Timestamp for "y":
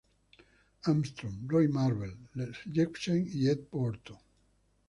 3.31-3.47